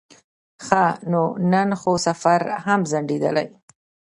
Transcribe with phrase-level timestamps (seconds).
[0.65, 1.21] ښه نو
[1.51, 3.47] نن خو سفر هم ځنډېدلی.